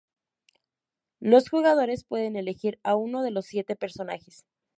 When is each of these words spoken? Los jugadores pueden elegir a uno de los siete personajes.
Los 1.19 1.47
jugadores 1.49 2.05
pueden 2.05 2.35
elegir 2.35 2.79
a 2.81 2.95
uno 2.95 3.21
de 3.21 3.29
los 3.29 3.45
siete 3.45 3.75
personajes. 3.75 4.47